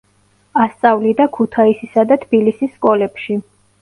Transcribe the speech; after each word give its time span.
ასწავლიდა 0.61 1.27
ქუთაისისა 1.37 2.07
და 2.13 2.19
თბილისის 2.25 2.77
სკოლებში. 2.79 3.43